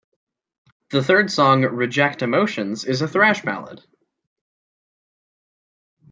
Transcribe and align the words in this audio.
The 0.89 1.03
third 1.03 1.29
song 1.29 1.61
"Reject 1.61 2.23
Emotions" 2.23 2.85
is 2.85 3.03
a 3.03 3.07
thrash 3.07 3.43
ballad. 3.43 3.85